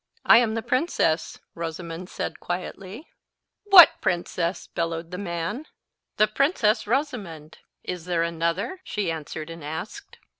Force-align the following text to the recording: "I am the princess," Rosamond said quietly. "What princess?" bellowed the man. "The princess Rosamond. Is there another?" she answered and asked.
"I 0.25 0.39
am 0.39 0.55
the 0.55 0.63
princess," 0.63 1.37
Rosamond 1.53 2.09
said 2.09 2.39
quietly. 2.39 3.05
"What 3.65 4.01
princess?" 4.01 4.65
bellowed 4.65 5.11
the 5.11 5.19
man. 5.19 5.67
"The 6.17 6.25
princess 6.27 6.87
Rosamond. 6.87 7.59
Is 7.83 8.05
there 8.05 8.23
another?" 8.23 8.79
she 8.83 9.11
answered 9.11 9.51
and 9.51 9.63
asked. 9.63 10.17